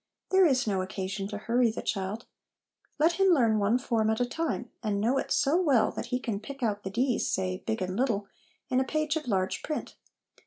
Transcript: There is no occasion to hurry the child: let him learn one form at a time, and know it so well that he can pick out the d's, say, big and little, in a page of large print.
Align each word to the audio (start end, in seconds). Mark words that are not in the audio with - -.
There 0.31 0.47
is 0.47 0.65
no 0.65 0.81
occasion 0.81 1.27
to 1.27 1.37
hurry 1.37 1.69
the 1.69 1.83
child: 1.83 2.25
let 2.97 3.11
him 3.19 3.27
learn 3.27 3.59
one 3.59 3.77
form 3.77 4.09
at 4.09 4.19
a 4.19 4.25
time, 4.25 4.71
and 4.81 4.99
know 4.99 5.19
it 5.19 5.29
so 5.29 5.61
well 5.61 5.91
that 5.91 6.07
he 6.07 6.19
can 6.19 6.39
pick 6.39 6.63
out 6.63 6.81
the 6.81 6.89
d's, 6.89 7.27
say, 7.27 7.61
big 7.67 7.83
and 7.83 7.95
little, 7.95 8.27
in 8.71 8.79
a 8.79 8.83
page 8.83 9.15
of 9.15 9.27
large 9.27 9.61
print. 9.61 9.95